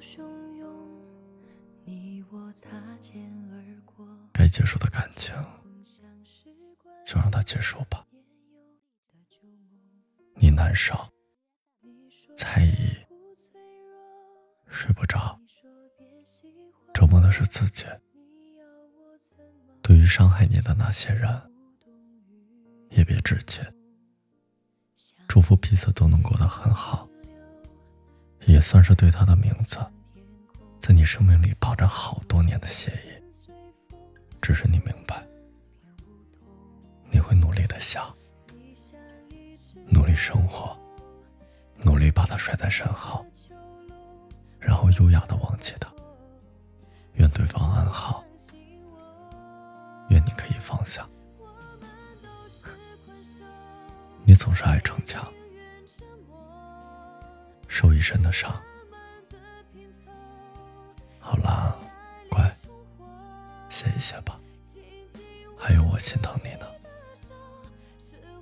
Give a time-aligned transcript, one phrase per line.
[0.00, 0.22] 汹
[0.56, 0.68] 涌，
[1.84, 2.68] 你我擦
[3.00, 5.34] 肩而过该结束的感情，
[7.04, 8.06] 就让它结束吧。
[10.34, 10.94] 你难受，
[12.36, 12.96] 猜疑，
[14.68, 15.36] 睡不着，
[16.94, 17.84] 折磨的是自己。
[19.82, 21.28] 对于伤害你的那些人，
[22.90, 23.60] 也别置气。
[25.26, 27.07] 祝福彼此都能过得很好，
[28.58, 29.78] 也算是对他的名字，
[30.80, 33.56] 在你生命里抱着好多年的协议。
[34.42, 35.24] 只是你明白，
[37.08, 38.12] 你会努力的想，
[39.86, 40.76] 努力生活，
[41.84, 43.24] 努力把他甩在身后，
[44.58, 45.88] 然后优雅的忘记他。
[47.12, 48.24] 愿对方安好。
[50.08, 51.08] 愿你可以放下。
[54.24, 55.32] 你总是爱逞强，
[57.68, 58.50] 受一身的伤。
[61.20, 61.76] 好啦，
[62.30, 62.52] 乖，
[63.68, 64.40] 歇一歇吧。
[65.56, 66.66] 还有我心疼你呢。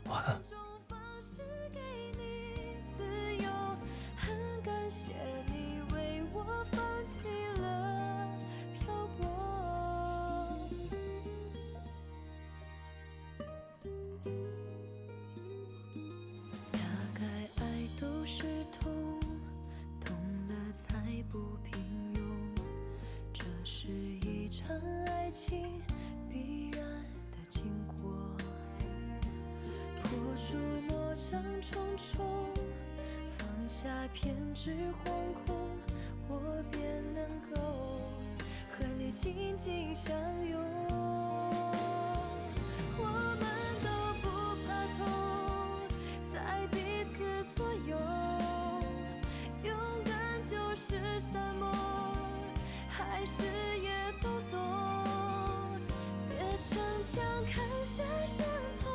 [0.05, 0.41] 晚安。
[4.65, 5.13] 感谢
[5.47, 7.56] 你为我放弃了
[24.67, 25.81] 看爱情
[26.29, 26.83] 必然
[27.31, 28.11] 的经过，
[30.03, 30.57] 破除
[30.89, 32.27] 魔障重重，
[33.29, 35.11] 放下偏执惶
[35.47, 35.55] 恐，
[36.29, 36.83] 我便
[37.15, 38.01] 能够
[38.73, 40.13] 和你紧紧相
[40.45, 41.06] 拥。
[57.17, 58.45] 想，看下伤
[58.79, 58.93] 痛，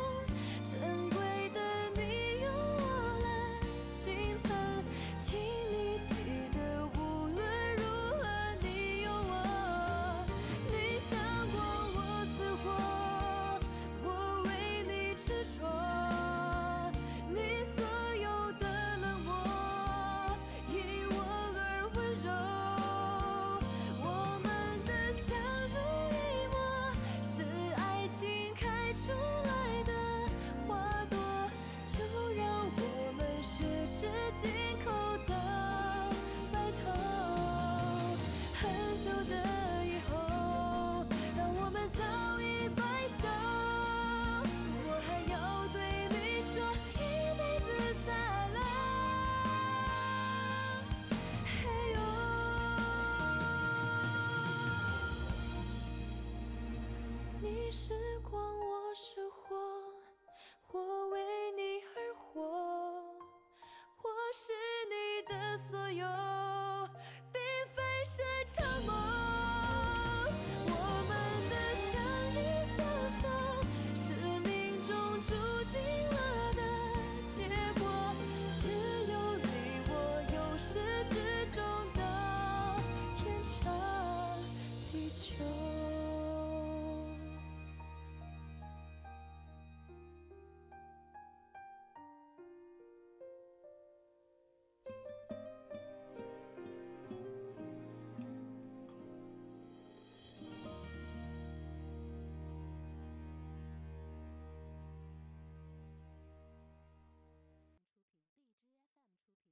[34.41, 34.49] 心
[34.83, 34.89] 口
[35.27, 35.35] 到
[36.51, 36.89] 白头，
[38.55, 38.65] 很
[39.03, 39.35] 久的
[39.85, 41.05] 以后，
[41.37, 42.01] 当我们早
[42.41, 43.27] 已白首，
[44.87, 45.37] 我还要
[45.71, 45.77] 对
[46.09, 46.57] 你说
[46.95, 46.97] 一
[47.37, 47.69] 辈子
[48.03, 48.09] 灿
[48.55, 48.57] 烂。
[51.45, 51.53] 嘿
[51.93, 52.01] 呦，
[57.41, 57.93] 你是
[58.27, 59.20] 光，我是。
[64.33, 64.53] 是
[64.89, 66.07] 你的所有，
[67.33, 67.41] 并
[67.75, 69.10] 非是场梦。